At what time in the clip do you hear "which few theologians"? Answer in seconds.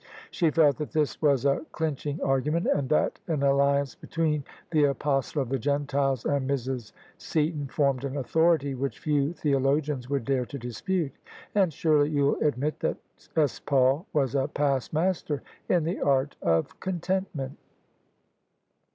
8.73-10.09